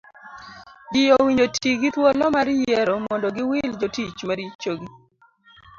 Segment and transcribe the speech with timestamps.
[0.91, 4.87] Ji owinjo ti gi thuolo mar yiero mondo giwil jotich maricho gi